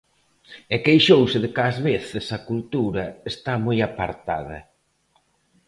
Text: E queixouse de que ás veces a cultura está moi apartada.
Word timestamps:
E 0.75 0.77
queixouse 0.85 1.37
de 1.43 1.49
que 1.53 1.61
ás 1.69 1.77
veces 1.89 2.25
a 2.37 2.39
cultura 2.49 3.05
está 3.31 3.53
moi 3.65 3.77
apartada. 3.89 4.59